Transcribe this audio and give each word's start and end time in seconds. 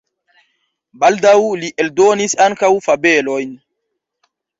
Baldaŭ 1.01 1.33
li 1.63 1.69
eldonis 1.83 2.35
ankaŭ 2.47 2.71
fabelojn. 2.87 3.53